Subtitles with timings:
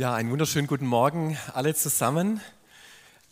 [0.00, 2.40] Ja, einen wunderschönen guten Morgen alle zusammen,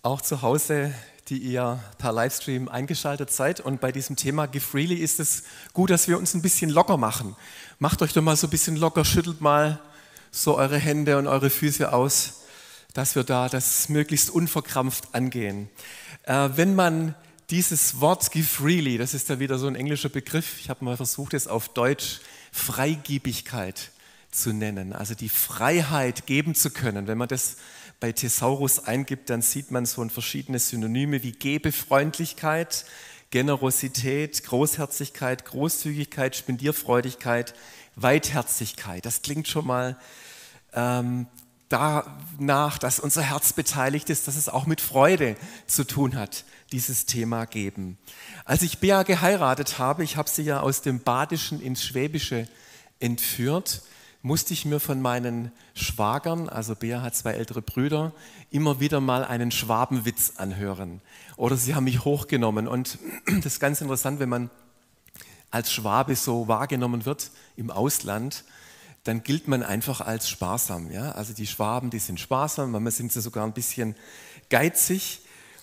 [0.02, 0.92] auch zu Hause,
[1.30, 3.60] die ihr per Livestream eingeschaltet seid.
[3.60, 6.98] Und bei diesem Thema Give Freely ist es gut, dass wir uns ein bisschen locker
[6.98, 7.36] machen.
[7.78, 9.80] Macht euch doch mal so ein bisschen locker, schüttelt mal
[10.30, 12.42] so eure Hände und eure Füße aus,
[12.92, 15.70] dass wir da das möglichst unverkrampft angehen.
[16.24, 17.14] Äh, wenn man
[17.48, 20.98] dieses Wort Give Freely, das ist ja wieder so ein englischer Begriff, ich habe mal
[20.98, 22.20] versucht, es auf Deutsch
[22.52, 23.90] Freigiebigkeit
[24.30, 27.06] zu nennen, also die Freiheit geben zu können.
[27.06, 27.56] Wenn man das
[28.00, 32.84] bei Thesaurus eingibt, dann sieht man so verschiedene Synonyme wie Gebefreundlichkeit,
[33.30, 37.54] Generosität, Großherzigkeit, Großzügigkeit, Spendierfreudigkeit,
[37.96, 39.04] Weitherzigkeit.
[39.04, 39.96] Das klingt schon mal
[40.72, 41.26] ähm,
[41.68, 45.36] danach, dass unser Herz beteiligt ist, dass es auch mit Freude
[45.66, 47.98] zu tun hat, dieses Thema geben.
[48.44, 52.48] Als ich Bea geheiratet habe, ich habe sie ja aus dem Badischen ins Schwäbische
[53.00, 53.82] entführt,
[54.22, 58.12] musste ich mir von meinen Schwagern, also Bea hat zwei ältere Brüder,
[58.50, 61.00] immer wieder mal einen Schwabenwitz anhören.
[61.36, 62.66] Oder sie haben mich hochgenommen.
[62.66, 64.50] Und das ist ganz interessant, wenn man
[65.50, 68.44] als Schwabe so wahrgenommen wird im Ausland,
[69.04, 70.90] dann gilt man einfach als sparsam.
[70.90, 71.12] Ja?
[71.12, 73.94] Also die Schwaben, die sind sparsam, manchmal sind sie sogar ein bisschen
[74.50, 75.20] geizig.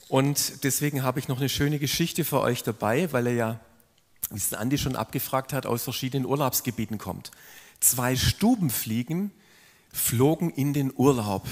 [0.08, 3.60] Und deswegen habe ich noch eine schöne Geschichte für euch dabei, weil er ja,
[4.32, 7.32] wie es Andi schon abgefragt hat, aus verschiedenen Urlaubsgebieten kommt
[7.80, 9.32] zwei Stubenfliegen
[9.92, 11.48] flogen in den Urlaub.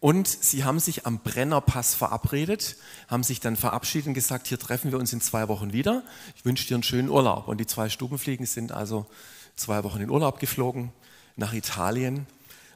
[0.00, 2.76] Und sie haben sich am Brennerpass verabredet,
[3.08, 6.02] haben sich dann verabschiedet und gesagt, hier treffen wir uns in zwei Wochen wieder.
[6.36, 7.48] Ich wünsche dir einen schönen Urlaub.
[7.48, 9.06] Und die zwei Stubenfliegen sind also
[9.56, 10.92] zwei Wochen in Urlaub geflogen
[11.36, 12.26] nach Italien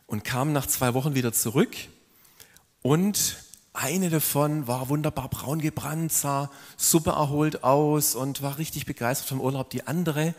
[0.06, 1.76] und kamen nach zwei Wochen wieder zurück.
[2.80, 3.36] Und
[3.74, 9.40] eine davon war wunderbar braun gebrannt, sah super erholt aus und war richtig begeistert vom
[9.42, 9.68] Urlaub.
[9.68, 10.34] Die andere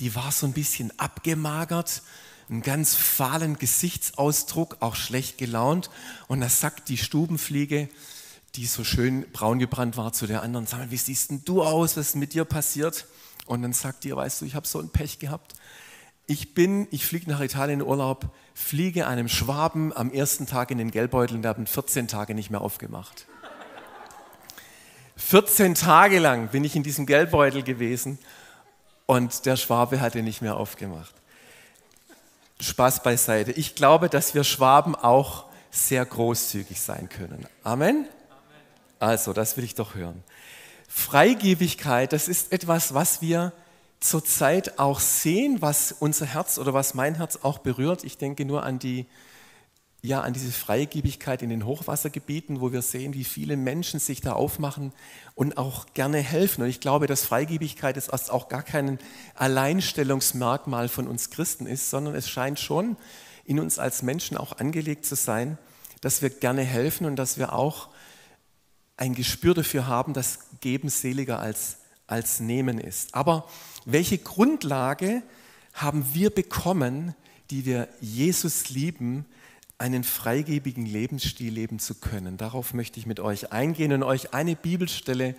[0.00, 2.02] die war so ein bisschen abgemagert,
[2.48, 5.90] einen ganz fahlen Gesichtsausdruck, auch schlecht gelaunt.
[6.26, 7.88] Und da sagt die Stubenfliege,
[8.56, 11.62] die so schön braun gebrannt war, zu der anderen, sag mal, wie siehst denn du
[11.62, 13.06] aus, was ist mit dir passiert?
[13.46, 15.54] Und dann sagt ihr, weißt du, ich habe so ein Pech gehabt.
[16.26, 20.78] Ich bin, ich fliege nach Italien in Urlaub, fliege einem Schwaben am ersten Tag in
[20.78, 23.26] den Geldbeutel und habe 14 Tage nicht mehr aufgemacht.
[25.16, 28.18] 14 Tage lang bin ich in diesem Geldbeutel gewesen
[29.10, 31.12] und der Schwabe hat ihn nicht mehr aufgemacht.
[32.60, 33.50] Spaß beiseite.
[33.50, 37.44] Ich glaube, dass wir Schwaben auch sehr großzügig sein können.
[37.64, 38.06] Amen?
[39.00, 40.22] Also, das will ich doch hören.
[40.86, 43.52] Freigebigkeit, das ist etwas, was wir
[43.98, 48.04] zurzeit auch sehen, was unser Herz oder was mein Herz auch berührt.
[48.04, 49.06] Ich denke nur an die
[50.02, 54.32] ja, an diese Freigebigkeit in den Hochwassergebieten, wo wir sehen, wie viele Menschen sich da
[54.32, 54.92] aufmachen
[55.34, 56.62] und auch gerne helfen.
[56.62, 58.98] Und ich glaube, dass Freigebigkeit ist auch gar kein
[59.34, 62.96] Alleinstellungsmerkmal von uns Christen ist, sondern es scheint schon
[63.44, 65.58] in uns als Menschen auch angelegt zu sein,
[66.00, 67.88] dass wir gerne helfen und dass wir auch
[68.96, 73.14] ein Gespür dafür haben, dass Geben seliger als, als Nehmen ist.
[73.14, 73.48] Aber
[73.84, 75.22] welche Grundlage
[75.74, 77.14] haben wir bekommen,
[77.50, 79.26] die wir Jesus lieben,
[79.80, 82.36] einen freigebigen Lebensstil leben zu können.
[82.36, 85.34] Darauf möchte ich mit euch eingehen und euch eine Bibelstelle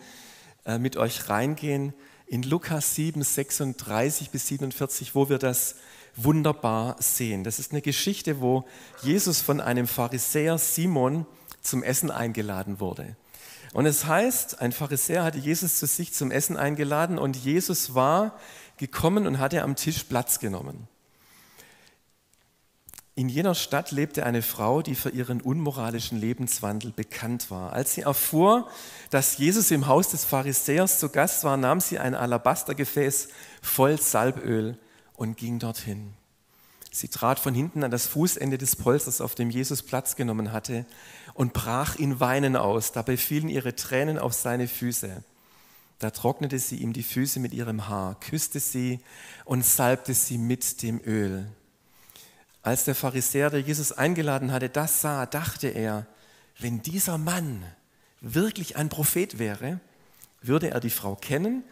[0.66, 1.94] äh, mit euch reingehen
[2.25, 5.75] in Lukas 7, 36 bis 47, wo wir das
[6.16, 7.44] wunderbar sehen.
[7.44, 8.66] Das ist eine Geschichte, wo
[9.03, 11.28] Jesus von einem Pharisäer Simon
[11.62, 13.16] zum Essen eingeladen wurde.
[13.73, 18.40] Und es heißt, ein Pharisäer hatte Jesus zu sich zum Essen eingeladen und Jesus war
[18.78, 20.88] gekommen und hatte am Tisch Platz genommen.
[23.13, 27.73] In jener Stadt lebte eine Frau, die für ihren unmoralischen Lebenswandel bekannt war.
[27.73, 28.69] Als sie erfuhr,
[29.09, 33.27] dass Jesus im Haus des Pharisäers zu Gast war, nahm sie ein Alabastergefäß
[33.61, 34.77] voll Salböl
[35.16, 36.13] und ging dorthin.
[36.89, 40.85] Sie trat von hinten an das Fußende des Polsters, auf dem Jesus Platz genommen hatte,
[41.33, 42.93] und brach in Weinen aus.
[42.93, 45.23] Dabei fielen ihre Tränen auf seine Füße.
[45.99, 48.99] Da trocknete sie ihm die Füße mit ihrem Haar, küsste sie
[49.45, 51.47] und salbte sie mit dem Öl.
[52.63, 56.05] Als der Pharisäer, der Jesus eingeladen hatte, das sah, dachte er,
[56.59, 57.63] wenn dieser Mann
[58.19, 59.79] wirklich ein Prophet wäre,
[60.41, 61.63] würde er die Frau kennen,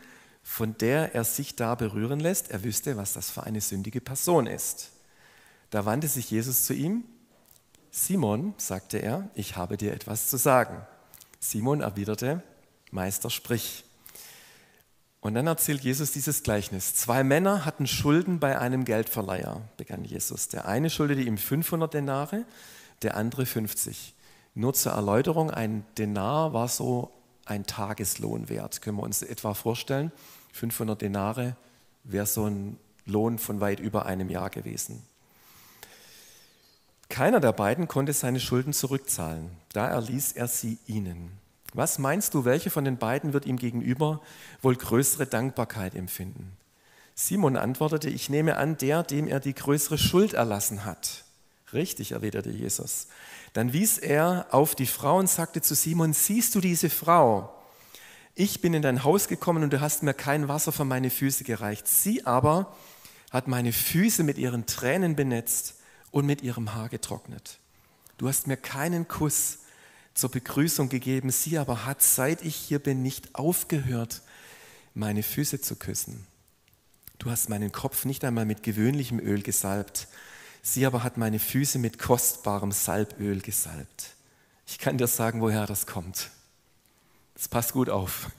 [0.42, 2.50] von der er sich da berühren lässt.
[2.50, 4.92] Er wüsste, was das für eine sündige Person ist.
[5.70, 7.04] Da wandte sich Jesus zu ihm.
[7.92, 10.82] Simon, sagte er, ich habe dir etwas zu sagen.
[11.40, 12.44] Simon erwiderte,
[12.92, 13.84] Meister, sprich.
[15.22, 16.96] Und dann erzählt Jesus dieses Gleichnis.
[16.96, 20.48] Zwei Männer hatten Schulden bei einem Geldverleiher, begann Jesus.
[20.48, 22.46] Der eine schuldete ihm 500 Denare,
[23.02, 24.14] der andere 50.
[24.56, 27.12] Nur zur Erläuterung, ein Denar war so
[27.46, 28.82] ein Tageslohn wert.
[28.82, 30.12] Können wir uns etwa vorstellen?
[30.54, 31.56] 500 Denare
[32.04, 35.04] wäre so ein Lohn von weit über einem Jahr gewesen.
[37.10, 39.50] keiner der beiden konnte seine Schulden zurückzahlen.
[39.74, 41.32] Da erließ er sie ihnen.
[41.74, 44.22] Was meinst du, welche von den beiden wird ihm gegenüber
[44.62, 46.58] wohl größere Dankbarkeit empfinden?
[47.16, 51.26] Simon antwortete, ich nehme an, der, dem er die größere Schuld erlassen hat.
[51.74, 53.08] Richtig, erwiderte Jesus.
[53.54, 57.54] Dann wies er auf die Frau und sagte zu Simon, siehst du diese Frau?
[58.36, 61.44] Ich bin in dein Haus gekommen und du hast mir kein Wasser für meine Füße
[61.44, 61.88] gereicht.
[61.88, 62.74] Sie aber
[63.32, 65.76] hat meine Füße mit ihren Tränen benetzt
[66.12, 67.60] und mit ihrem Haar getrocknet.
[68.18, 69.60] Du hast mir keinen Kuss
[70.14, 74.22] zur Begrüßung gegeben, sie aber hat, seit ich hier bin, nicht aufgehört,
[74.94, 76.26] meine Füße zu küssen.
[77.20, 80.08] Du hast meinen Kopf nicht einmal mit gewöhnlichem Öl gesalbt,
[80.62, 84.16] sie aber hat meine Füße mit kostbarem Salböl gesalbt.
[84.66, 86.30] Ich kann dir sagen, woher das kommt.
[87.34, 88.30] Das passt gut auf.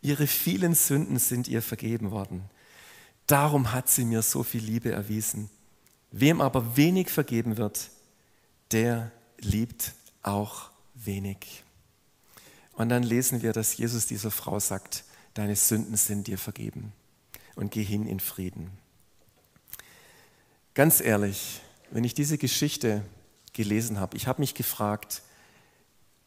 [0.00, 2.42] Ihre vielen Sünden sind ihr vergeben worden.
[3.28, 5.48] Darum hat sie mir so viel Liebe erwiesen.
[6.10, 7.90] Wem aber wenig vergeben wird,
[8.72, 9.92] der liebt
[10.22, 10.71] auch
[11.06, 11.64] wenig.
[12.74, 15.04] Und dann lesen wir, dass Jesus dieser Frau sagt,
[15.34, 16.92] deine Sünden sind dir vergeben
[17.54, 18.70] und geh hin in Frieden.
[20.74, 21.60] Ganz ehrlich,
[21.90, 23.04] wenn ich diese Geschichte
[23.52, 25.22] gelesen habe, ich habe mich gefragt,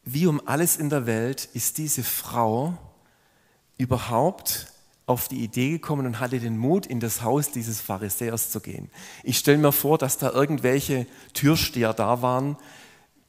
[0.04, 2.78] wie um alles in der Welt ist diese Frau
[3.76, 4.72] überhaupt
[5.06, 8.90] auf die Idee gekommen und hatte den Mut, in das Haus dieses Pharisäers zu gehen.
[9.22, 12.56] Ich stelle mir vor, dass da irgendwelche Türsteher da waren,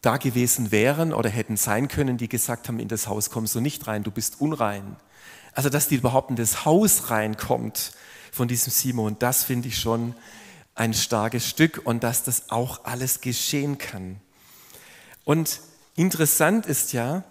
[0.01, 3.61] da gewesen wären oder hätten sein können, die gesagt haben, in das Haus kommst du
[3.61, 4.95] nicht rein, du bist unrein.
[5.53, 7.94] Also, dass die überhaupt in das Haus reinkommt
[8.31, 10.15] von diesem Simon, das finde ich schon
[10.75, 14.21] ein starkes Stück und dass das auch alles geschehen kann.
[15.25, 15.59] Und
[15.95, 17.23] interessant ist ja,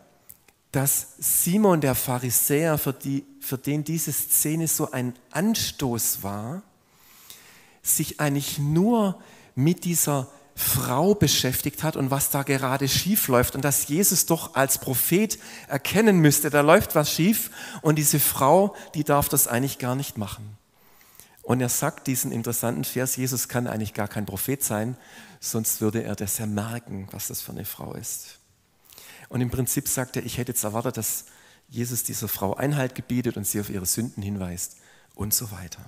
[0.73, 6.63] dass Simon der Pharisäer, für, die, für den diese Szene so ein Anstoß war,
[7.83, 9.19] sich eigentlich nur
[9.55, 14.55] mit dieser Frau beschäftigt hat und was da gerade schief läuft und dass Jesus doch
[14.55, 15.39] als Prophet
[15.69, 17.51] erkennen müsste, da läuft was schief
[17.83, 20.57] und diese Frau, die darf das eigentlich gar nicht machen.
[21.43, 24.97] Und er sagt diesen interessanten Vers, Jesus kann eigentlich gar kein Prophet sein,
[25.41, 28.39] sonst würde er das ja merken, was das für eine Frau ist.
[29.29, 31.27] Und im Prinzip sagt er, ich hätte jetzt erwartet, dass
[31.69, 34.77] Jesus dieser Frau Einhalt gebietet und sie auf ihre Sünden hinweist
[35.15, 35.85] und so weiter.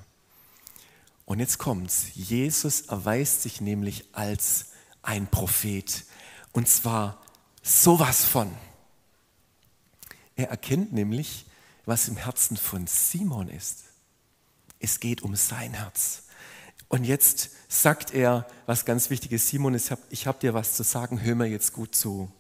[1.28, 2.06] Und jetzt kommt's.
[2.14, 4.66] Jesus erweist sich nämlich als
[5.02, 6.04] ein Prophet.
[6.52, 7.22] Und zwar
[7.62, 8.50] sowas von.
[10.36, 11.44] Er erkennt nämlich,
[11.84, 13.84] was im Herzen von Simon ist.
[14.78, 16.22] Es geht um sein Herz.
[16.88, 20.82] Und jetzt sagt er, was ganz wichtig ist, Simon, ich habe hab dir was zu
[20.82, 22.32] sagen, hör mir jetzt gut zu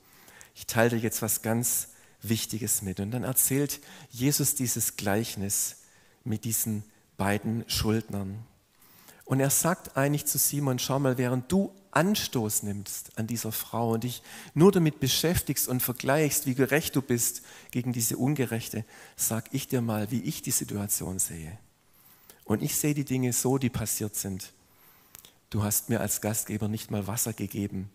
[0.58, 1.88] ich teile dir jetzt was ganz
[2.20, 2.98] Wichtiges mit.
[2.98, 3.80] Und dann erzählt
[4.10, 5.76] Jesus dieses Gleichnis
[6.24, 6.82] mit diesen
[7.16, 8.44] beiden Schuldnern.
[9.28, 13.92] Und er sagt eigentlich zu Simon, schau mal, während du Anstoß nimmst an dieser Frau
[13.92, 14.22] und dich
[14.54, 18.86] nur damit beschäftigst und vergleichst, wie gerecht du bist gegen diese Ungerechte,
[19.16, 21.58] sag ich dir mal, wie ich die Situation sehe.
[22.44, 24.54] Und ich sehe die Dinge so, die passiert sind.
[25.50, 27.90] Du hast mir als Gastgeber nicht mal Wasser gegeben,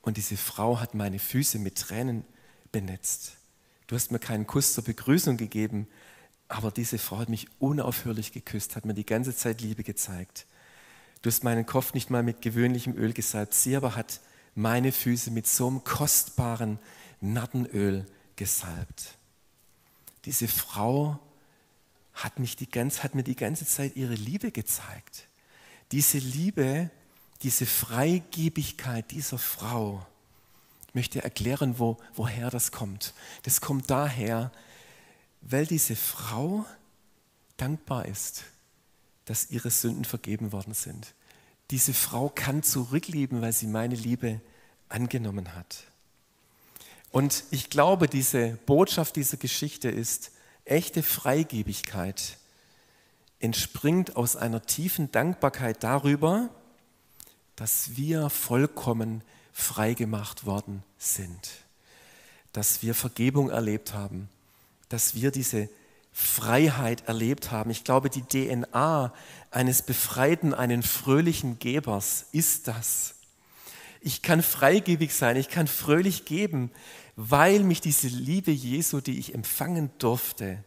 [0.00, 2.24] und diese Frau hat meine Füße mit Tränen
[2.70, 3.36] benetzt.
[3.88, 5.88] Du hast mir keinen Kuss zur Begrüßung gegeben,
[6.46, 10.46] aber diese Frau hat mich unaufhörlich geküsst, hat mir die ganze Zeit Liebe gezeigt.
[11.22, 14.20] Du hast meinen Kopf nicht mal mit gewöhnlichem Öl gesalbt, sie aber hat
[14.54, 16.78] meine Füße mit so einem kostbaren
[17.20, 19.16] Nardenöl gesalbt.
[20.24, 21.20] Diese Frau
[22.12, 25.28] hat, mich die ganz, hat mir die ganze Zeit ihre Liebe gezeigt.
[25.92, 26.90] Diese Liebe,
[27.42, 30.04] diese Freigebigkeit dieser Frau,
[30.88, 33.14] ich möchte erklären, wo, woher das kommt.
[33.44, 34.52] Das kommt daher,
[35.40, 36.66] weil diese Frau
[37.56, 38.44] dankbar ist,
[39.32, 41.14] dass ihre Sünden vergeben worden sind.
[41.70, 44.42] Diese Frau kann zurücklieben, weil sie meine Liebe
[44.90, 45.84] angenommen hat.
[47.12, 50.32] Und ich glaube, diese Botschaft dieser Geschichte ist,
[50.66, 52.36] echte Freigebigkeit
[53.40, 56.50] entspringt aus einer tiefen Dankbarkeit darüber,
[57.56, 59.24] dass wir vollkommen
[59.54, 61.48] freigemacht worden sind,
[62.52, 64.28] dass wir Vergebung erlebt haben,
[64.90, 65.70] dass wir diese
[66.12, 67.70] Freiheit erlebt haben.
[67.70, 69.12] Ich glaube, die DNA
[69.50, 73.14] eines Befreiten, einen fröhlichen Gebers ist das.
[74.00, 76.70] Ich kann freigebig sein, ich kann fröhlich geben,
[77.16, 80.62] weil mich diese Liebe Jesu, die ich empfangen durfte,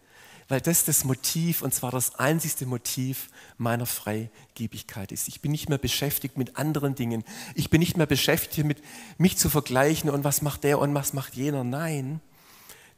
[0.47, 5.27] weil das das Motiv, und zwar das einzigste Motiv meiner Freigebigkeit ist.
[5.27, 7.23] Ich bin nicht mehr beschäftigt mit anderen Dingen.
[7.55, 8.81] Ich bin nicht mehr beschäftigt mit
[9.17, 11.63] mich zu vergleichen und was macht der und was macht jener.
[11.63, 12.21] Nein,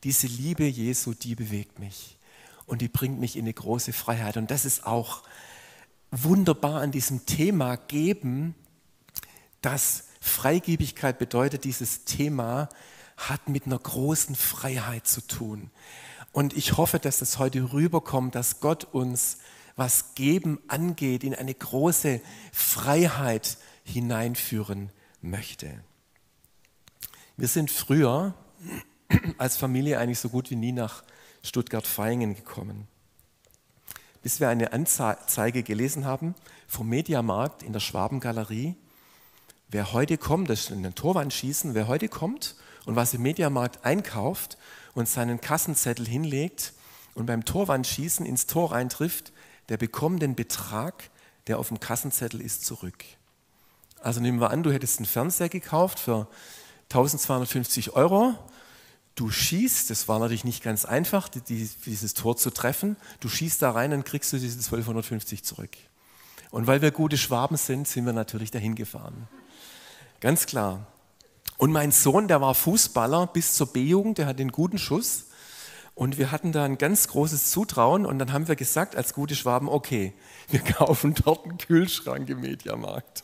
[0.04, 2.17] diese Liebe Jesu, die bewegt mich
[2.68, 4.38] und die bringt mich in eine große Freiheit.
[4.38, 5.24] Und das ist auch
[6.12, 8.54] wunderbar an diesem Thema geben,
[9.62, 12.70] dass Freigebigkeit bedeutet, dieses Thema
[13.16, 15.72] hat mit einer großen Freiheit zu tun.
[16.32, 19.40] Und ich hoffe, dass das heute rüberkommt, dass Gott uns,
[19.76, 22.22] was Geben angeht, in eine große
[22.52, 25.84] Freiheit hineinführen möchte.
[27.38, 28.34] Wir sind früher
[29.38, 31.04] als Familie eigentlich so gut wie nie nach
[31.44, 32.88] Stuttgart-Vaihingen gekommen.
[34.22, 36.36] Bis wir eine Anzeige gelesen haben
[36.68, 38.76] vom Mediamarkt in der Schwabengalerie.
[39.70, 43.22] Wer heute kommt, das ist in den Torwand schießen, wer heute kommt und was im
[43.22, 44.58] Mediamarkt einkauft
[44.94, 46.74] und seinen Kassenzettel hinlegt
[47.16, 49.34] und beim Torwandschießen ins Tor reintrifft,
[49.70, 51.10] der bekommt den Betrag,
[51.48, 53.04] der auf dem Kassenzettel ist, zurück.
[54.00, 56.28] Also nehmen wir an, du hättest einen Fernseher gekauft für
[56.90, 58.36] 1250 Euro.
[59.18, 62.98] Du schießt, das war natürlich nicht ganz einfach, dieses Tor zu treffen.
[63.20, 65.72] Du schießt da rein, dann kriegst du diese 1250 zurück.
[66.52, 69.28] Und weil wir gute Schwaben sind, sind wir natürlich dahin gefahren.
[70.20, 70.86] Ganz klar.
[71.58, 75.26] Und mein Sohn, der war Fußballer bis zur B-Jugend, der hat einen guten Schuss.
[75.96, 79.36] Und wir hatten da ein ganz großes Zutrauen und dann haben wir gesagt als gute
[79.36, 80.14] Schwaben, okay,
[80.50, 83.24] wir kaufen dort einen Kühlschrank im Mediamarkt.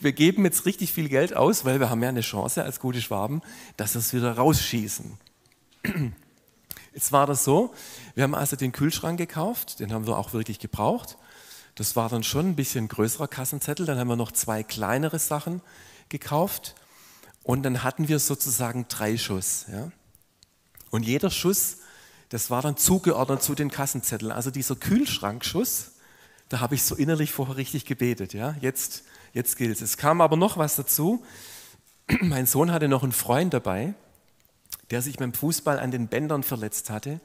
[0.00, 3.02] Wir geben jetzt richtig viel Geld aus, weil wir haben ja eine Chance als gute
[3.02, 3.42] Schwaben,
[3.76, 5.18] dass wir es wieder rausschießen.
[6.94, 7.72] Jetzt war das so,
[8.14, 11.16] wir haben also den Kühlschrank gekauft, den haben wir auch wirklich gebraucht.
[11.74, 15.62] Das war dann schon ein bisschen größerer Kassenzettel, dann haben wir noch zwei kleinere Sachen
[16.10, 16.74] gekauft
[17.42, 19.66] und dann hatten wir sozusagen drei Schuss.
[19.72, 19.90] Ja?
[20.90, 21.78] Und jeder Schuss,
[22.28, 24.30] das war dann zugeordnet zu den Kassenzetteln.
[24.30, 25.92] Also dieser Kühlschrankschuss,
[26.50, 28.34] da habe ich so innerlich vorher richtig gebetet.
[28.34, 28.54] Ja?
[28.60, 29.82] Jetzt, jetzt gilt es.
[29.82, 31.24] Es kam aber noch was dazu.
[32.20, 33.94] Mein Sohn hatte noch einen Freund dabei,
[34.90, 37.20] der sich beim Fußball an den Bändern verletzt hatte.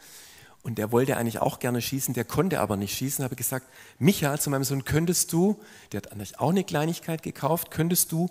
[0.64, 3.24] Und der wollte eigentlich auch gerne schießen, der konnte aber nicht schießen.
[3.24, 3.68] habe gesagt,
[4.00, 5.62] Micha, zu meinem Sohn, könntest du,
[5.92, 8.30] der hat eigentlich auch eine Kleinigkeit gekauft, könntest du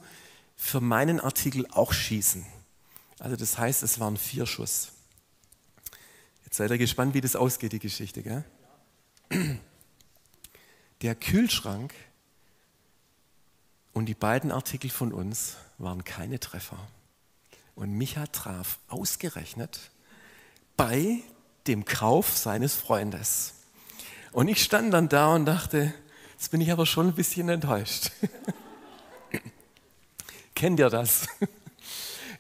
[0.55, 2.45] für meinen Artikel auch schießen.
[3.19, 4.93] Also das heißt, es waren vier Schuss.
[6.45, 8.23] Jetzt seid ihr gespannt, wie das ausgeht, die Geschichte.
[8.23, 8.45] Gell?
[11.03, 11.95] Der Kühlschrank
[13.97, 16.77] und die beiden Artikel von uns waren keine Treffer.
[17.75, 19.91] Und Micha traf ausgerechnet
[20.77, 21.23] bei
[21.67, 23.55] dem Kauf seines Freundes.
[24.33, 25.95] Und ich stand dann da und dachte,
[26.33, 28.11] jetzt bin ich aber schon ein bisschen enttäuscht.
[30.55, 31.27] Kennt ihr das?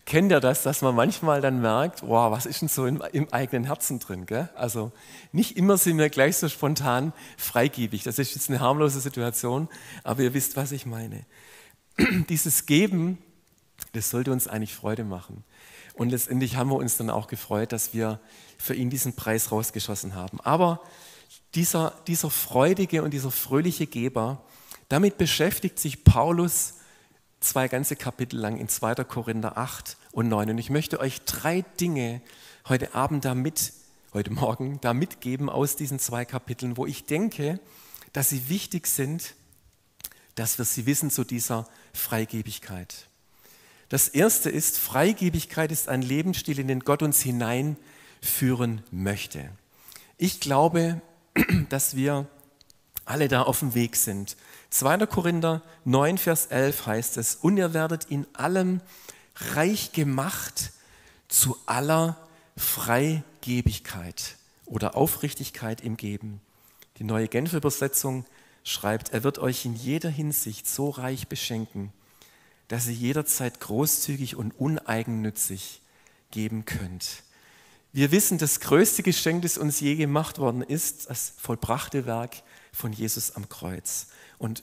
[0.06, 3.32] Kennt ihr das, dass man manchmal dann merkt, wow, was ist denn so im, im
[3.32, 4.25] eigenen Herzen drin?
[4.25, 4.48] Gell?
[4.54, 4.92] Also
[5.32, 8.04] nicht immer sind wir gleich so spontan freigebig.
[8.04, 9.68] Das ist jetzt eine harmlose Situation,
[10.04, 11.26] aber ihr wisst, was ich meine.
[12.28, 13.18] Dieses Geben,
[13.94, 15.42] das sollte uns eigentlich Freude machen.
[15.94, 18.20] Und letztendlich haben wir uns dann auch gefreut, dass wir
[18.58, 20.40] für ihn diesen Preis rausgeschossen haben.
[20.40, 20.82] Aber
[21.56, 24.44] dieser, dieser freudige und dieser fröhliche Geber,
[24.88, 26.75] damit beschäftigt sich Paulus
[27.46, 28.96] zwei ganze Kapitel lang in 2.
[29.04, 30.50] Korinther 8 und 9.
[30.50, 32.20] Und ich möchte euch drei Dinge
[32.68, 33.72] heute Abend da mit,
[34.12, 37.60] heute Morgen da mitgeben aus diesen zwei Kapiteln, wo ich denke,
[38.12, 39.34] dass sie wichtig sind,
[40.34, 43.08] dass wir sie wissen zu dieser Freigebigkeit.
[43.88, 49.50] Das erste ist, Freigebigkeit ist ein Lebensstil, in den Gott uns hineinführen möchte.
[50.18, 51.00] Ich glaube,
[51.68, 52.26] dass wir
[53.04, 54.36] alle da auf dem Weg sind,
[54.76, 55.06] 2.
[55.06, 58.83] Korinther 9, Vers 11 heißt es, und ihr werdet in allem
[59.54, 60.71] reich gemacht
[61.28, 62.18] zu aller
[62.59, 66.42] Freigebigkeit oder Aufrichtigkeit im Geben.
[66.99, 68.26] Die neue Genfer Übersetzung
[68.64, 71.90] schreibt, er wird euch in jeder Hinsicht so reich beschenken,
[72.68, 75.80] dass ihr jederzeit großzügig und uneigennützig
[76.30, 77.23] geben könnt.
[77.95, 82.42] Wir wissen, das größte Geschenk, das uns je gemacht worden ist, das vollbrachte Werk
[82.76, 84.09] von Jesus am Kreuz.
[84.38, 84.62] Und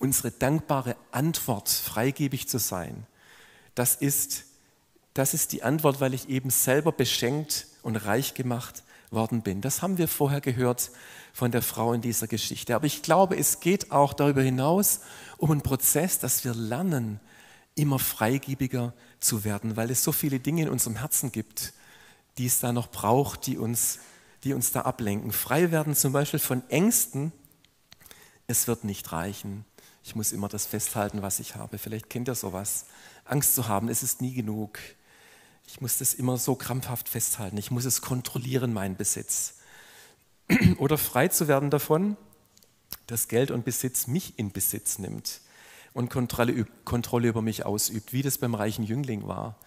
[0.00, 3.06] unsere dankbare Antwort, freigebig zu sein,
[3.74, 4.44] das ist,
[5.14, 9.60] das ist die Antwort, weil ich eben selber beschenkt und reich gemacht worden bin.
[9.60, 10.90] Das haben wir vorher gehört
[11.32, 12.74] von der Frau in dieser Geschichte.
[12.74, 15.00] Aber ich glaube, es geht auch darüber hinaus
[15.36, 17.20] um einen Prozess, dass wir lernen,
[17.76, 21.72] immer freigebiger zu werden, weil es so viele Dinge in unserem Herzen gibt,
[22.38, 24.00] die es da noch braucht, die uns,
[24.44, 25.32] die uns da ablenken.
[25.32, 27.32] Frei werden zum Beispiel von Ängsten,
[28.46, 29.64] es wird nicht reichen.
[30.02, 31.78] Ich muss immer das festhalten, was ich habe.
[31.78, 32.86] Vielleicht kennt ihr sowas.
[33.24, 34.78] Angst zu haben, es ist nie genug.
[35.66, 37.56] Ich muss das immer so krampfhaft festhalten.
[37.58, 39.54] Ich muss es kontrollieren, meinen Besitz.
[40.78, 42.16] Oder frei zu werden davon,
[43.06, 45.40] dass Geld und Besitz mich in Besitz nimmt
[45.92, 49.58] und Kontrolle, über mich ausübt, wie das beim reichen Jüngling war.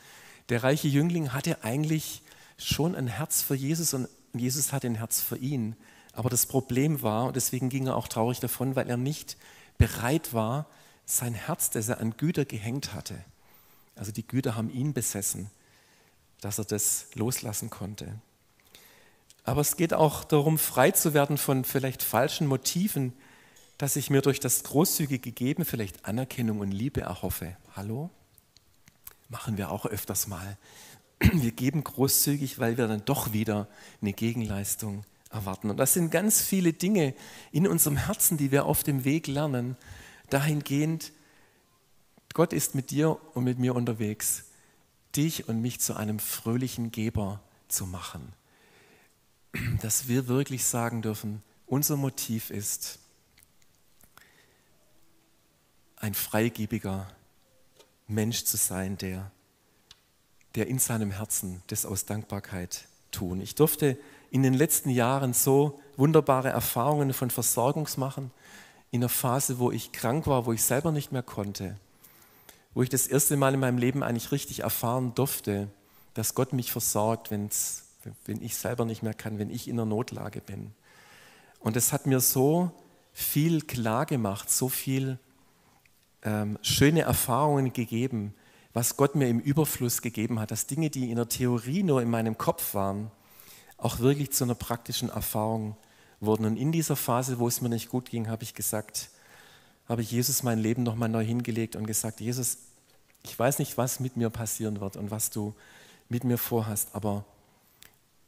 [0.49, 2.21] Der reiche Jüngling hatte eigentlich
[2.57, 5.75] schon ein Herz für Jesus und Jesus hatte ein Herz für ihn.
[6.13, 9.37] Aber das Problem war, und deswegen ging er auch traurig davon, weil er nicht
[9.77, 10.67] bereit war,
[11.05, 13.23] sein Herz, das er an Güter gehängt hatte.
[13.95, 15.49] Also die Güter haben ihn besessen,
[16.41, 18.15] dass er das loslassen konnte.
[19.43, 23.13] Aber es geht auch darum, frei zu werden von vielleicht falschen Motiven,
[23.77, 27.57] dass ich mir durch das großzügige Geben vielleicht Anerkennung und Liebe erhoffe.
[27.75, 28.09] Hallo?
[29.29, 30.57] Machen wir auch öfters mal.
[31.19, 33.67] Wir geben großzügig, weil wir dann doch wieder
[34.01, 35.69] eine Gegenleistung erwarten.
[35.69, 37.13] Und das sind ganz viele Dinge
[37.51, 39.75] in unserem Herzen, die wir auf dem Weg lernen,
[40.29, 41.11] dahingehend,
[42.33, 44.45] Gott ist mit dir und mit mir unterwegs,
[45.15, 48.33] dich und mich zu einem fröhlichen Geber zu machen.
[49.81, 52.99] Dass wir wirklich sagen dürfen, unser Motiv ist,
[55.97, 57.07] ein freigebiger
[58.07, 59.31] Mensch zu sein, der,
[60.55, 63.41] der in seinem Herzen das aus Dankbarkeit tun.
[63.41, 63.97] Ich durfte
[64.29, 68.31] in den letzten Jahren so wunderbare Erfahrungen von Versorgungs machen,
[68.91, 71.77] in einer Phase, wo ich krank war, wo ich selber nicht mehr konnte,
[72.73, 75.67] wo ich das erste Mal in meinem Leben eigentlich richtig erfahren durfte,
[76.13, 77.85] dass Gott mich versorgt, wenn's,
[78.25, 80.73] wenn ich selber nicht mehr kann, wenn ich in einer Notlage bin.
[81.59, 82.71] Und es hat mir so
[83.13, 85.17] viel klar gemacht, so viel
[86.23, 88.33] ähm, schöne Erfahrungen gegeben,
[88.73, 92.09] was Gott mir im Überfluss gegeben hat, dass Dinge, die in der Theorie nur in
[92.09, 93.11] meinem Kopf waren,
[93.77, 95.75] auch wirklich zu einer praktischen Erfahrung
[96.19, 96.45] wurden.
[96.45, 99.09] Und in dieser Phase, wo es mir nicht gut ging, habe ich gesagt,
[99.87, 102.57] habe ich Jesus mein Leben nochmal neu hingelegt und gesagt, Jesus,
[103.23, 105.53] ich weiß nicht, was mit mir passieren wird und was du
[106.09, 107.25] mit mir vorhast, aber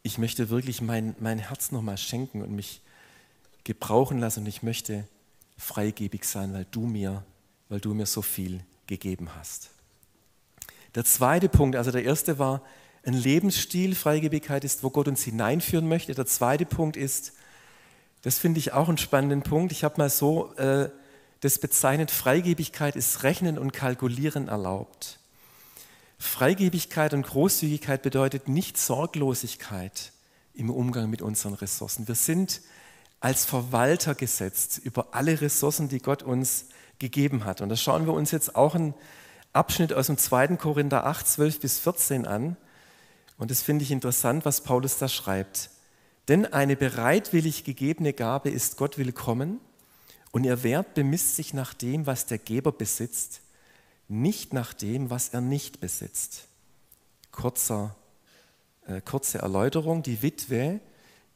[0.04, 2.82] ich möchte wirklich mein, mein Herz nochmal schenken und mich
[3.64, 5.08] gebrauchen lassen und ich möchte
[5.58, 7.24] freigebig sein, weil du mir
[7.70, 9.70] weil du mir so viel gegeben hast.
[10.96, 12.62] Der zweite Punkt, also der erste war,
[13.04, 16.16] ein Lebensstil, Freigebigkeit ist, wo Gott uns hineinführen möchte.
[16.16, 17.34] Der zweite Punkt ist,
[18.24, 19.72] das finde ich auch einen spannenden Punkt.
[19.72, 20.90] Ich habe mal so äh,
[21.42, 25.20] das bezeichnet, Freigebigkeit ist Rechnen und Kalkulieren erlaubt.
[26.18, 30.12] Freigebigkeit und Großzügigkeit bedeutet nicht Sorglosigkeit
[30.56, 32.08] im Umgang mit unseren Ressourcen.
[32.08, 32.62] Wir sind
[33.20, 36.66] als Verwalter gesetzt über alle Ressourcen, die Gott uns
[36.98, 37.62] gegeben hat.
[37.62, 38.94] Und da schauen wir uns jetzt auch einen
[39.56, 40.58] Abschnitt aus dem 2.
[40.58, 42.58] Korinther 8, 12 bis 14 an.
[43.38, 45.70] Und das finde ich interessant, was Paulus da schreibt.
[46.28, 49.60] Denn eine bereitwillig gegebene Gabe ist Gott willkommen
[50.32, 53.42] und ihr Wert bemisst sich nach dem, was der Geber besitzt,
[54.08, 56.48] nicht nach dem, was er nicht besitzt.
[57.32, 57.96] Kurzer,
[58.88, 60.04] äh, kurze Erläuterung.
[60.04, 60.80] Die Witwe,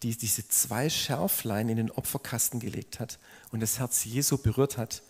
[0.04, 3.20] die diese zwei Schärflein in den Opferkasten gelegt hat
[3.52, 5.04] und das Herz Jesu berührt hat,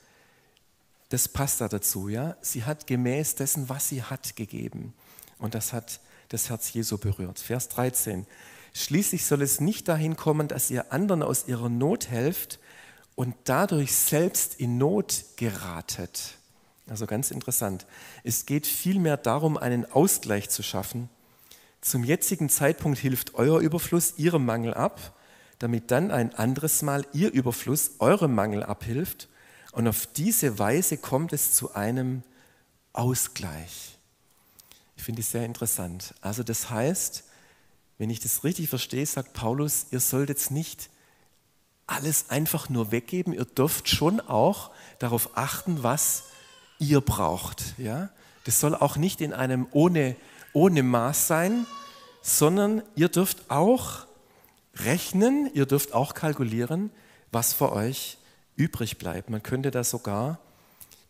[1.10, 2.08] das passt da dazu.
[2.08, 2.38] Ja?
[2.42, 4.94] Sie hat gemäß dessen, was sie hat, gegeben.
[5.38, 7.40] Und das hat das Herz Jesu berührt.
[7.40, 8.26] Vers 13.
[8.74, 12.60] Schließlich soll es nicht dahin kommen, dass ihr anderen aus ihrer Not helft
[13.16, 16.36] und dadurch selbst in Not geratet.
[16.88, 17.86] Also ganz interessant.
[18.24, 21.10] Es geht vielmehr darum, einen Ausgleich zu schaffen.
[21.82, 25.16] Zum jetzigen Zeitpunkt hilft euer Überfluss ihrem Mangel ab,
[25.58, 29.28] damit dann ein anderes Mal ihr Überfluss eurem Mangel abhilft
[29.80, 32.22] und auf diese Weise kommt es zu einem
[32.92, 33.98] Ausgleich.
[34.98, 36.14] Ich finde es sehr interessant.
[36.20, 37.24] Also das heißt,
[37.98, 40.90] wenn ich das richtig verstehe, sagt Paulus, ihr sollt jetzt nicht
[41.88, 46.24] alles einfach nur weggeben, ihr dürft schon auch darauf achten, was
[46.80, 47.76] ihr braucht.
[47.78, 48.10] Ja?
[48.44, 50.18] Das soll auch nicht in einem ohne,
[50.52, 51.66] ohne Maß sein,
[52.22, 54.08] sondern ihr dürft auch
[54.76, 56.92] rechnen, ihr dürft auch kalkulieren,
[57.32, 58.18] was für euch
[58.60, 59.30] übrig bleibt.
[59.30, 60.40] Man könnte da sogar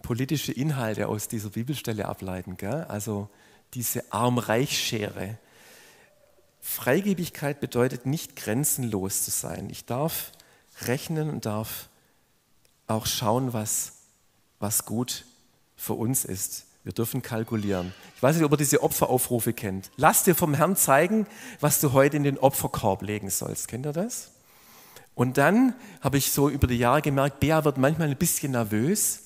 [0.02, 2.56] politische Inhalte aus dieser Bibelstelle ableiten.
[2.58, 2.86] Gell?
[2.88, 3.28] Also
[3.74, 5.38] diese Arm-Reich-Schere.
[6.62, 9.70] Freigebigkeit bedeutet nicht grenzenlos zu sein.
[9.70, 10.32] Ich darf
[10.86, 11.90] rechnen und darf
[12.88, 13.94] auch schauen, was,
[14.60, 15.26] was gut
[15.76, 16.66] für uns ist.
[16.84, 17.94] Wir dürfen kalkulieren.
[18.16, 19.92] Ich weiß nicht, ob ihr diese Opferaufrufe kennt.
[19.98, 21.28] Lass dir vom Herrn zeigen,
[21.60, 23.68] was du heute in den Opferkorb legen sollst.
[23.68, 24.32] Kennt ihr das?
[25.20, 29.24] Und dann habe ich so über die Jahre gemerkt, Bea wird manchmal ein bisschen nervös,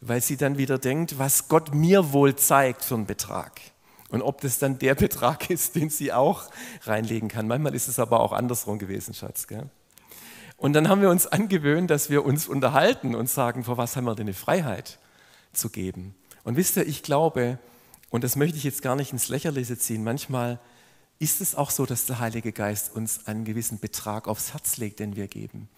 [0.00, 3.60] weil sie dann wieder denkt, was Gott mir wohl zeigt für einen Betrag.
[4.08, 6.44] Und ob das dann der Betrag ist, den sie auch
[6.84, 7.48] reinlegen kann.
[7.48, 9.46] Manchmal ist es aber auch andersrum gewesen, Schatz.
[9.46, 9.68] Gell?
[10.56, 14.06] Und dann haben wir uns angewöhnt, dass wir uns unterhalten und sagen, vor was haben
[14.06, 14.98] wir denn eine Freiheit
[15.52, 16.14] zu geben?
[16.44, 17.58] Und wisst ihr, ich glaube,
[18.08, 20.58] und das möchte ich jetzt gar nicht ins Lächerliche ziehen, manchmal
[21.20, 24.98] ist es auch so, dass der Heilige Geist uns einen gewissen Betrag aufs Herz legt,
[24.98, 25.68] den wir geben.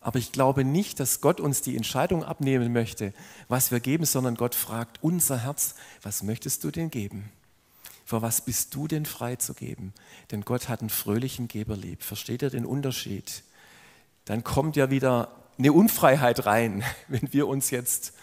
[0.00, 3.14] Aber ich glaube nicht, dass Gott uns die Entscheidung abnehmen möchte,
[3.48, 7.30] was wir geben, sondern Gott fragt unser Herz, was möchtest du denn geben?
[8.04, 9.92] Vor was bist du denn frei zu geben?
[10.32, 12.02] Denn Gott hat einen fröhlichen Geber lieb.
[12.02, 13.44] Versteht ihr den Unterschied?
[14.24, 18.14] Dann kommt ja wieder eine Unfreiheit rein, wenn wir uns jetzt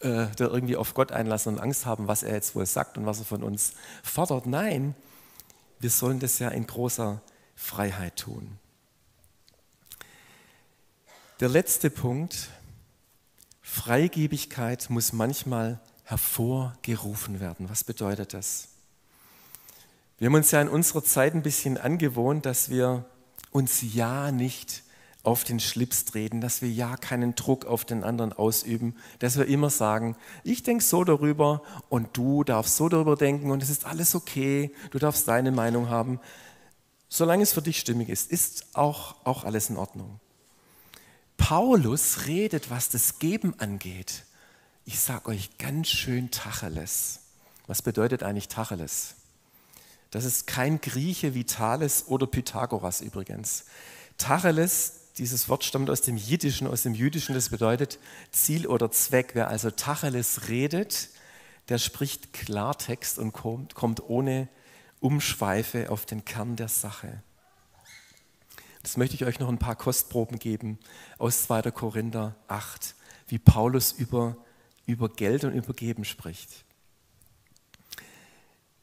[0.00, 3.04] äh, da irgendwie auf Gott einlassen und Angst haben, was er jetzt wohl sagt und
[3.04, 4.46] was er von uns fordert.
[4.46, 4.94] Nein,
[5.84, 7.20] wir sollen das ja in großer
[7.54, 8.58] Freiheit tun.
[11.40, 12.48] Der letzte Punkt,
[13.60, 17.68] Freigebigkeit muss manchmal hervorgerufen werden.
[17.68, 18.68] Was bedeutet das?
[20.16, 23.04] Wir haben uns ja in unserer Zeit ein bisschen angewohnt, dass wir
[23.50, 24.83] uns ja nicht
[25.24, 29.46] auf den Schlips treten, dass wir ja keinen Druck auf den anderen ausüben, dass wir
[29.46, 33.86] immer sagen, ich denke so darüber und du darfst so darüber denken und es ist
[33.86, 36.20] alles okay, du darfst deine Meinung haben.
[37.08, 40.20] Solange es für dich stimmig ist, ist auch, auch alles in Ordnung.
[41.38, 44.24] Paulus redet, was das Geben angeht.
[44.84, 47.20] Ich sage euch ganz schön Tacheles.
[47.66, 49.14] Was bedeutet eigentlich Tacheles?
[50.10, 53.64] Das ist kein Grieche wie Thales oder Pythagoras übrigens.
[54.18, 57.98] Tacheles dieses Wort stammt aus dem Jiddischen, aus dem Jüdischen, das bedeutet
[58.32, 59.30] Ziel oder Zweck.
[59.34, 61.10] Wer also Tacheles redet,
[61.68, 64.48] der spricht Klartext und kommt, kommt ohne
[65.00, 67.22] Umschweife auf den Kern der Sache.
[68.82, 70.78] Das möchte ich euch noch ein paar Kostproben geben
[71.18, 71.70] aus 2.
[71.70, 72.94] Korinther 8,
[73.28, 74.36] wie Paulus über,
[74.84, 76.64] über Geld und über Geben spricht.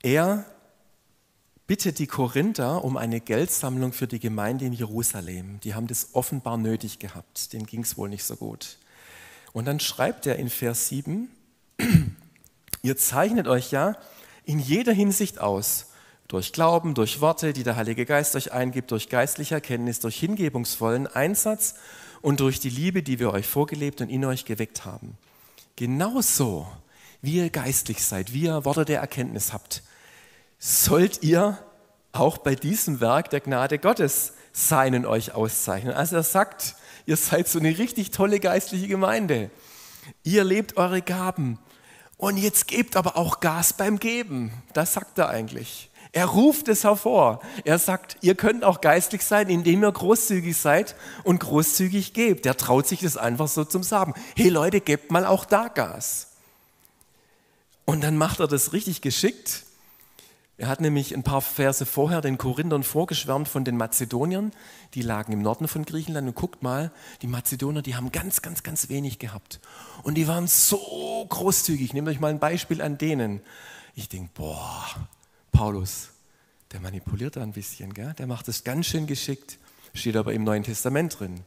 [0.01, 0.45] Er
[1.71, 5.61] bittet die Korinther um eine Geldsammlung für die Gemeinde in Jerusalem.
[5.61, 7.53] Die haben das offenbar nötig gehabt.
[7.53, 8.77] Denen ging es wohl nicht so gut.
[9.53, 11.29] Und dann schreibt er in Vers 7,
[12.81, 13.95] ihr zeichnet euch ja
[14.43, 15.93] in jeder Hinsicht aus,
[16.27, 21.07] durch Glauben, durch Worte, die der Heilige Geist euch eingibt, durch geistliche Erkenntnis, durch hingebungsvollen
[21.07, 21.75] Einsatz
[22.21, 25.17] und durch die Liebe, die wir euch vorgelebt und in euch geweckt haben.
[25.77, 26.67] Genauso,
[27.21, 29.83] wie ihr geistlich seid, wie ihr Worte der Erkenntnis habt,
[30.63, 31.57] sollt ihr
[32.11, 35.93] auch bei diesem Werk der Gnade Gottes sein und euch auszeichnen.
[35.93, 36.75] Also er sagt,
[37.07, 39.49] ihr seid so eine richtig tolle geistliche Gemeinde.
[40.23, 41.57] Ihr lebt eure Gaben.
[42.17, 44.53] Und jetzt gebt aber auch Gas beim Geben.
[44.73, 45.89] Das sagt er eigentlich.
[46.11, 47.41] Er ruft es hervor.
[47.63, 52.45] Er sagt, ihr könnt auch geistlich sein, indem ihr großzügig seid und großzügig gebt.
[52.45, 54.13] Er traut sich das einfach so zum Sagen.
[54.35, 56.27] Hey Leute, gebt mal auch da Gas.
[57.85, 59.63] Und dann macht er das richtig geschickt.
[60.61, 64.51] Er hat nämlich ein paar Verse vorher den Korinthern vorgeschwärmt von den Mazedoniern.
[64.93, 66.91] Die lagen im Norden von Griechenland und guckt mal,
[67.23, 69.59] die Mazedonier, die haben ganz, ganz, ganz wenig gehabt.
[70.03, 71.95] Und die waren so großzügig.
[71.95, 73.41] Nehmt euch mal ein Beispiel an denen.
[73.95, 74.85] Ich denke, boah,
[75.51, 76.09] Paulus,
[76.71, 78.13] der manipuliert da ein bisschen, gell?
[78.19, 79.57] der macht es ganz schön geschickt.
[79.95, 81.43] Steht aber im Neuen Testament drin.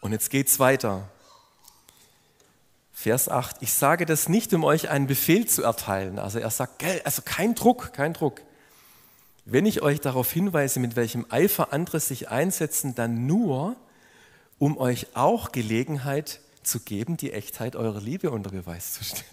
[0.00, 1.08] Und jetzt geht es weiter.
[3.04, 6.18] Vers 8, ich sage das nicht, um euch einen Befehl zu erteilen.
[6.18, 8.40] Also er sagt, gell, also kein Druck, kein Druck.
[9.44, 13.76] Wenn ich euch darauf hinweise, mit welchem Eifer andere sich einsetzen, dann nur,
[14.58, 19.26] um euch auch Gelegenheit zu geben, die Echtheit eurer Liebe unter Beweis zu stellen.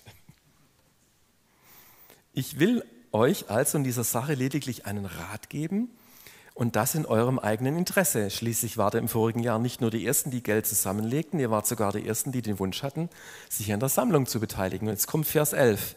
[2.33, 5.87] Ich will euch also in dieser Sache lediglich einen Rat geben,
[6.53, 8.29] und das in eurem eigenen Interesse.
[8.29, 11.91] Schließlich war im vorigen Jahr nicht nur die Ersten, die Geld zusammenlegten, ihr wart sogar
[11.91, 13.09] die Ersten, die den Wunsch hatten,
[13.49, 14.87] sich an der Sammlung zu beteiligen.
[14.87, 15.95] Und jetzt kommt Vers 11.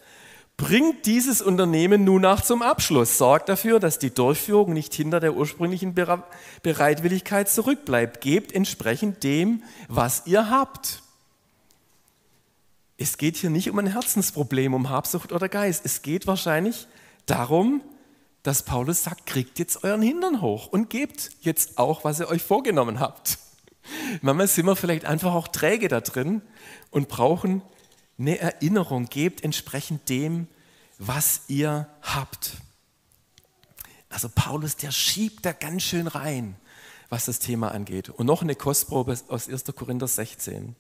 [0.57, 3.19] Bringt dieses Unternehmen nun nach zum Abschluss.
[3.19, 5.95] Sorgt dafür, dass die Durchführung nicht hinter der ursprünglichen
[6.63, 8.21] Bereitwilligkeit zurückbleibt.
[8.21, 11.03] Gebt entsprechend dem, was ihr habt.
[12.97, 15.85] Es geht hier nicht um ein Herzensproblem, um Habsucht oder Geist.
[15.85, 16.87] Es geht wahrscheinlich
[17.27, 17.81] darum,
[18.45, 22.43] dass Paulus sagt, kriegt jetzt euren Hintern hoch und gebt jetzt auch, was ihr euch
[22.43, 23.39] vorgenommen habt.
[24.23, 26.43] Manchmal sind wir vielleicht einfach auch träge da drin
[26.91, 27.63] und brauchen
[28.19, 29.07] eine Erinnerung.
[29.07, 30.47] Gebt entsprechend dem,
[30.99, 32.59] was ihr habt.
[34.11, 36.57] Also Paulus, der schiebt da ganz schön rein,
[37.09, 38.11] was das Thema angeht.
[38.11, 39.65] Und noch eine Kostprobe aus 1.
[39.75, 40.77] Korinther 16.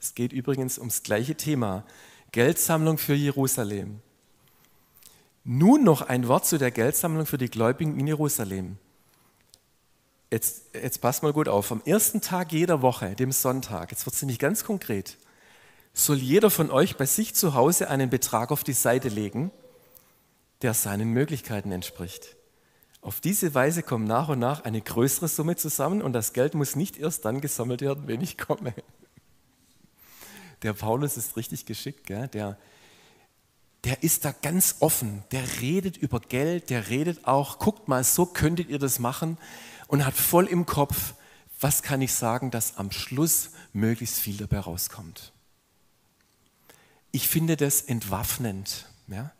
[0.00, 1.84] Es geht übrigens ums gleiche Thema.
[2.32, 4.00] Geldsammlung für Jerusalem.
[5.44, 8.78] Nun noch ein Wort zu der Geldsammlung für die Gläubigen in Jerusalem.
[10.30, 11.70] Jetzt, jetzt passt mal gut auf.
[11.70, 15.18] Am ersten Tag jeder Woche, dem Sonntag, jetzt wird es nämlich ganz konkret,
[15.92, 19.50] soll jeder von euch bei sich zu Hause einen Betrag auf die Seite legen,
[20.62, 22.36] der seinen Möglichkeiten entspricht.
[23.02, 26.74] Auf diese Weise kommt nach und nach eine größere Summe zusammen und das Geld muss
[26.74, 28.72] nicht erst dann gesammelt werden, wenn ich komme.
[30.62, 32.28] Der Paulus ist richtig geschickt, gell?
[32.28, 32.56] Der,
[33.84, 38.24] der ist da ganz offen, der redet über Geld, der redet auch, guckt mal, so
[38.24, 39.36] könntet ihr das machen
[39.88, 41.14] und hat voll im Kopf,
[41.60, 45.32] was kann ich sagen, dass am Schluss möglichst viel dabei rauskommt.
[47.12, 48.86] Ich finde das entwaffnend.
[49.06, 49.32] Ja?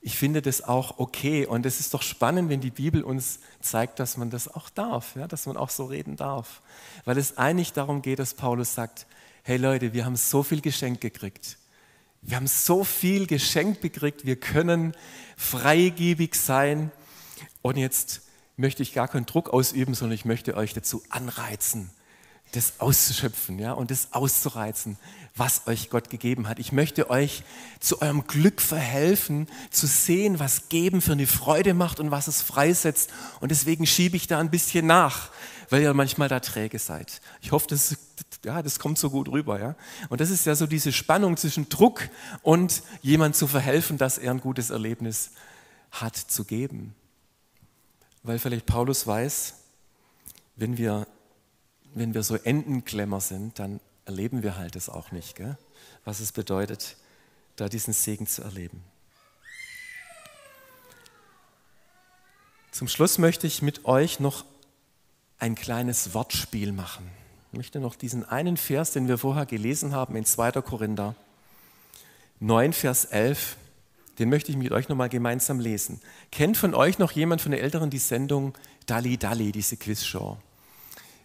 [0.00, 3.98] Ich finde das auch okay und es ist doch spannend, wenn die Bibel uns zeigt,
[3.98, 5.26] dass man das auch darf, ja?
[5.26, 6.60] dass man auch so reden darf.
[7.04, 9.06] Weil es eigentlich darum geht, dass Paulus sagt,
[9.42, 11.56] hey Leute, wir haben so viel geschenkt gekriegt.
[12.26, 14.96] Wir haben so viel geschenkt gekriegt, wir können
[15.36, 16.90] freigebig sein.
[17.62, 18.22] Und jetzt
[18.56, 21.88] möchte ich gar keinen Druck ausüben, sondern ich möchte euch dazu anreizen,
[22.50, 24.98] das auszuschöpfen ja, und das auszureizen,
[25.36, 26.58] was euch Gott gegeben hat.
[26.58, 27.44] Ich möchte euch
[27.78, 32.42] zu eurem Glück verhelfen, zu sehen, was Geben für eine Freude macht und was es
[32.42, 33.12] freisetzt.
[33.38, 35.30] Und deswegen schiebe ich da ein bisschen nach,
[35.70, 37.20] weil ihr manchmal da träge seid.
[37.40, 37.96] Ich hoffe, das,
[38.44, 39.58] ja, das kommt so gut rüber.
[39.60, 39.74] Ja?
[40.08, 42.08] Und das ist ja so diese Spannung zwischen Druck
[42.42, 45.32] und jemand zu verhelfen, dass er ein gutes Erlebnis
[45.90, 46.94] hat zu geben.
[48.22, 49.54] Weil vielleicht Paulus weiß,
[50.56, 51.06] wenn wir,
[51.94, 55.56] wenn wir so Entenklemmer sind, dann erleben wir halt das auch nicht, gell?
[56.04, 56.96] was es bedeutet,
[57.56, 58.82] da diesen Segen zu erleben.
[62.70, 64.44] Zum Schluss möchte ich mit euch noch
[65.38, 67.10] ein kleines Wortspiel machen.
[67.56, 70.52] Möchte noch diesen einen Vers, den wir vorher gelesen haben in 2.
[70.60, 71.14] Korinther
[72.38, 73.56] 9, Vers 11,
[74.18, 76.02] den möchte ich mit euch nochmal gemeinsam lesen.
[76.30, 78.52] Kennt von euch noch jemand von den Älteren die Sendung
[78.84, 80.36] Dalli Dalli, diese Quizshow?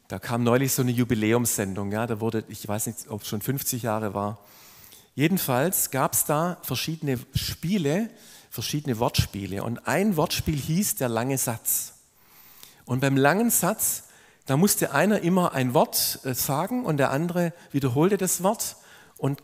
[0.08, 3.41] Da kam neulich so eine Jubiläumssendung, ja, da wurde, ich weiß nicht, ob es schon
[3.41, 4.39] 50 Jahre war.
[5.15, 8.10] Jedenfalls gab es da verschiedene Spiele,
[8.50, 9.65] verschiedene Wortspiele.
[9.65, 11.96] Und ein Wortspiel hieß der lange Satz.
[12.86, 14.06] Und beim langen Satz,
[14.52, 18.76] da musste einer immer ein Wort äh, sagen und der andere wiederholte das Wort
[19.16, 19.42] und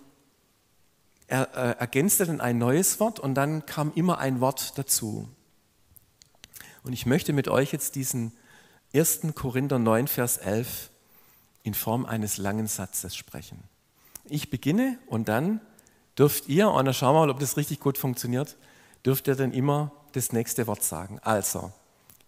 [1.28, 5.30] er äh, ergänzte dann ein neues Wort und dann kam immer ein Wort dazu.
[6.84, 8.34] Und ich möchte mit euch jetzt diesen
[8.93, 9.22] 1.
[9.34, 10.89] Korinther 9, Vers 11
[11.63, 13.63] in Form eines langen Satzes sprechen.
[14.26, 15.62] Ich beginne und dann
[16.17, 18.58] dürft ihr, und dann schauen wir mal, ob das richtig gut funktioniert,
[19.06, 21.22] dürft ihr dann immer das nächste Wort sagen.
[21.24, 21.72] Also,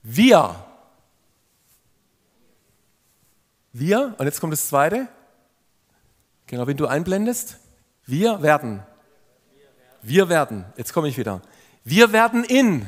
[0.01, 0.65] wir.
[3.71, 5.07] Wir, und jetzt kommt das zweite.
[6.47, 7.57] Genau, wenn du einblendest.
[8.05, 8.81] Wir werden.
[10.01, 10.65] Wir werden.
[10.77, 11.41] Jetzt komme ich wieder.
[11.83, 12.87] Wir werden in.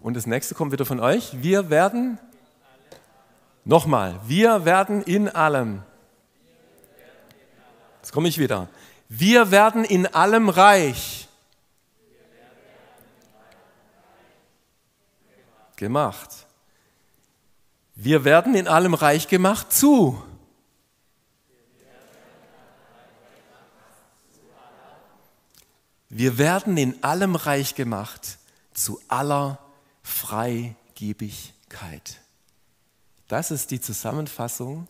[0.00, 1.42] Und das nächste kommt wieder von euch.
[1.42, 2.18] Wir werden.
[3.64, 4.18] Nochmal.
[4.26, 5.82] Wir werden in allem.
[8.00, 8.68] Jetzt komme ich wieder.
[9.10, 11.17] Wir werden in allem reich.
[15.78, 16.46] Gemacht.
[17.94, 20.20] Wir werden in allem reich gemacht zu.
[26.08, 28.38] Wir werden in allem reich gemacht
[28.74, 29.60] zu aller
[30.02, 32.20] Freigebigkeit.
[33.28, 34.88] Das ist die Zusammenfassung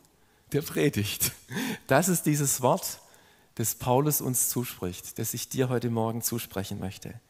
[0.53, 1.33] der Predigt.
[1.87, 3.03] Das ist dieses Wort,
[3.57, 7.21] das Paulus uns zuspricht, das ich dir heute Morgen zusprechen möchte.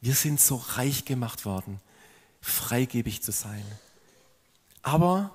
[0.00, 1.80] Wir sind so reich gemacht worden,
[2.40, 3.64] freigebig zu sein.
[4.82, 5.32] Aber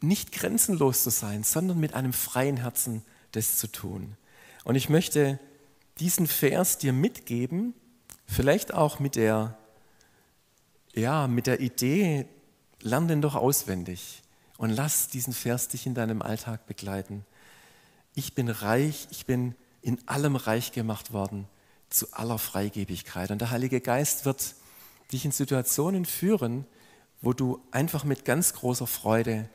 [0.00, 4.16] nicht grenzenlos zu sein, sondern mit einem freien Herzen das zu tun.
[4.64, 5.38] Und ich möchte
[5.98, 7.74] diesen Vers dir mitgeben,
[8.26, 9.58] vielleicht auch mit der,
[10.94, 12.26] ja, mit der Idee,
[12.80, 14.22] lern den doch auswendig
[14.56, 17.24] und lass diesen Vers dich in deinem Alltag begleiten.
[18.14, 21.48] Ich bin reich, ich bin in allem reich gemacht worden,
[21.90, 23.30] zu aller Freigebigkeit.
[23.30, 24.54] Und der Heilige Geist wird
[25.12, 26.66] dich in Situationen führen,
[27.20, 29.48] wo du einfach mit ganz großer Freude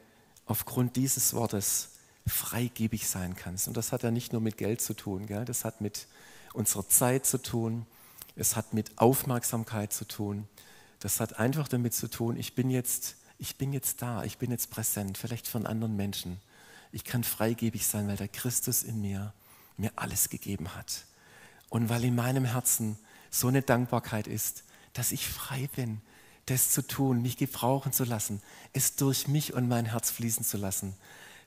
[0.45, 1.89] aufgrund dieses Wortes
[2.27, 3.67] freigebig sein kannst.
[3.67, 5.45] Und das hat ja nicht nur mit Geld zu tun, gell?
[5.45, 6.07] das hat mit
[6.53, 7.85] unserer Zeit zu tun,
[8.35, 10.47] es hat mit Aufmerksamkeit zu tun,
[10.99, 14.51] das hat einfach damit zu tun, ich bin jetzt, ich bin jetzt da, ich bin
[14.51, 16.39] jetzt präsent, vielleicht von anderen Menschen.
[16.91, 19.33] Ich kann freigebig sein, weil der Christus in mir
[19.77, 21.05] mir alles gegeben hat.
[21.69, 22.97] Und weil in meinem Herzen
[23.31, 26.01] so eine Dankbarkeit ist, dass ich frei bin,
[26.45, 28.41] das zu tun, mich gebrauchen zu lassen,
[28.73, 30.95] es durch mich und mein Herz fließen zu lassen,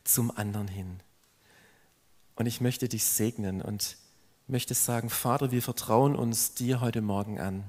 [0.05, 1.01] zum anderen hin.
[2.35, 3.97] Und ich möchte dich segnen und
[4.47, 7.65] möchte sagen, Vater, wir vertrauen uns dir heute Morgen an.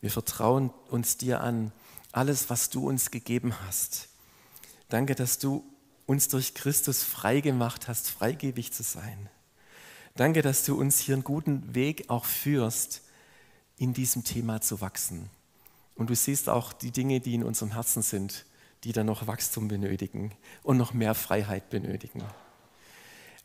[0.00, 1.72] Wir vertrauen uns dir an,
[2.12, 4.08] alles, was du uns gegeben hast.
[4.88, 5.64] Danke, dass du
[6.06, 9.28] uns durch Christus frei gemacht hast, freigebig zu sein.
[10.14, 13.02] Danke, dass du uns hier einen guten Weg auch führst,
[13.78, 15.28] in diesem Thema zu wachsen.
[15.94, 18.44] Und du siehst auch die Dinge, die in unserem Herzen sind,
[18.84, 22.22] die dann noch Wachstum benötigen und noch mehr Freiheit benötigen.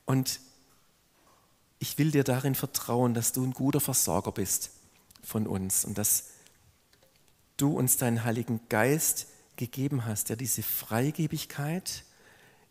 [0.06, 0.40] Und
[1.80, 4.72] ich will dir darin vertrauen, dass du ein guter Versorger bist
[5.24, 6.26] von uns und dass
[7.58, 12.04] du uns deinen Heiligen Geist gegeben hast, der diese Freigebigkeit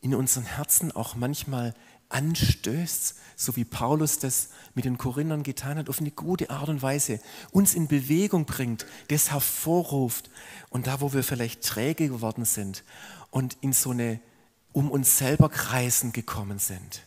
[0.00, 1.74] in unseren Herzen auch manchmal
[2.10, 6.82] anstößt, so wie Paulus das mit den Korinthern getan hat, auf eine gute Art und
[6.82, 7.20] Weise
[7.50, 10.30] uns in Bewegung bringt, das hervorruft
[10.68, 12.84] und da, wo wir vielleicht träge geworden sind
[13.30, 14.20] und in so eine
[14.72, 17.02] um uns selber kreisen gekommen sind,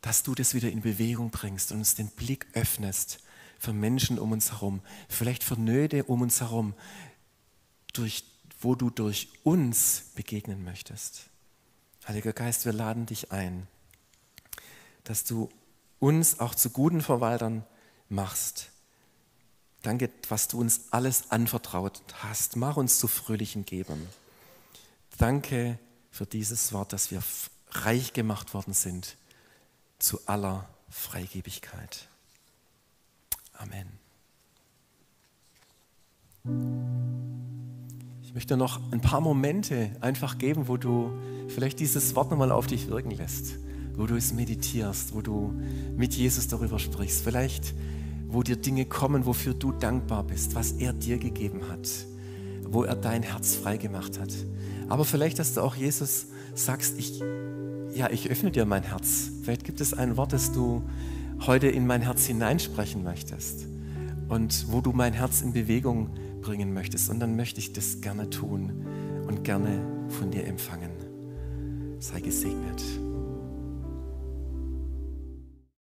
[0.00, 3.20] dass du das wieder in Bewegung bringst und uns den Blick öffnest
[3.58, 6.74] für Menschen um uns herum, vielleicht für Nöte um uns herum,
[7.92, 8.24] durch,
[8.60, 11.28] wo du durch uns begegnen möchtest.
[12.06, 13.68] Heiliger Geist, wir laden dich ein,
[15.04, 15.48] dass du
[16.00, 17.64] uns auch zu guten Verwaltern
[18.08, 18.70] machst.
[19.82, 22.56] Danke, was du uns alles anvertraut hast.
[22.56, 24.08] Mach uns zu fröhlichen Gebern.
[25.18, 25.78] Danke
[26.10, 27.22] für dieses Wort, dass wir
[27.70, 29.16] reich gemacht worden sind
[29.98, 32.08] zu aller Freigebigkeit.
[33.54, 34.02] Amen.
[38.32, 41.10] Ich möchte noch ein paar Momente einfach geben, wo du
[41.48, 43.58] vielleicht dieses Wort nochmal auf dich wirken lässt,
[43.94, 45.52] wo du es meditierst, wo du
[45.98, 47.74] mit Jesus darüber sprichst, vielleicht
[48.28, 51.86] wo dir Dinge kommen, wofür du dankbar bist, was er dir gegeben hat,
[52.64, 54.32] wo er dein Herz frei gemacht hat.
[54.88, 57.20] Aber vielleicht, dass du auch Jesus sagst, ich,
[57.92, 59.30] ja, ich öffne dir mein Herz.
[59.42, 60.80] Vielleicht gibt es ein Wort, das du
[61.46, 63.66] heute in mein Herz hineinsprechen möchtest
[64.30, 66.08] und wo du mein Herz in Bewegung
[66.42, 67.08] bringen möchtest.
[67.08, 68.84] Und dann möchte ich das gerne tun
[69.26, 70.90] und gerne von dir empfangen.
[71.98, 72.82] Sei gesegnet.